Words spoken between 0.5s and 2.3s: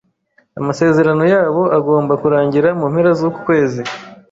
Amasezerano yabo agomba